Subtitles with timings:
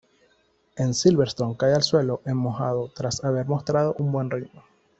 [0.77, 4.63] En Silverstone cae al suelo en mojado tras haber mostrado un buen ritmo.